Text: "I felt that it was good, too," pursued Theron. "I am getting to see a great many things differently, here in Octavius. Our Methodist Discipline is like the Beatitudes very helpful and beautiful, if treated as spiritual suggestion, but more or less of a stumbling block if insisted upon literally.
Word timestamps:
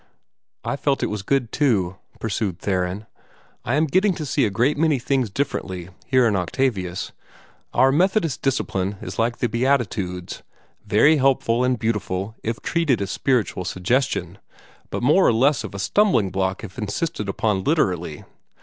"I 0.65 0.77
felt 0.77 0.97
that 1.01 1.05
it 1.05 1.09
was 1.09 1.21
good, 1.21 1.51
too," 1.51 1.97
pursued 2.19 2.57
Theron. 2.57 3.05
"I 3.63 3.75
am 3.75 3.85
getting 3.85 4.15
to 4.15 4.25
see 4.25 4.45
a 4.47 4.49
great 4.49 4.75
many 4.75 4.97
things 4.97 5.29
differently, 5.29 5.89
here 6.07 6.25
in 6.25 6.35
Octavius. 6.35 7.11
Our 7.71 7.91
Methodist 7.91 8.41
Discipline 8.41 8.97
is 9.03 9.19
like 9.19 9.37
the 9.37 9.47
Beatitudes 9.47 10.41
very 10.87 11.17
helpful 11.17 11.63
and 11.63 11.77
beautiful, 11.77 12.33
if 12.41 12.59
treated 12.63 12.99
as 12.99 13.11
spiritual 13.11 13.63
suggestion, 13.63 14.39
but 14.89 15.03
more 15.03 15.27
or 15.27 15.33
less 15.33 15.63
of 15.63 15.75
a 15.75 15.77
stumbling 15.77 16.31
block 16.31 16.63
if 16.63 16.79
insisted 16.79 17.29
upon 17.29 17.63
literally. 17.63 18.23